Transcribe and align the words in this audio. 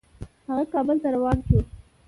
هغه 0.49 0.63
کابل 0.73 0.97
ته 1.03 1.07
روان 1.15 1.37
شو. 1.47 1.57